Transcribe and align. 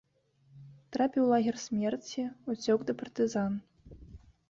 Трапіў 0.97 1.27
у 1.27 1.27
лагер 1.33 1.55
смерці, 1.65 2.27
уцёк 2.55 2.79
да 2.91 2.99
партызан. 3.03 3.51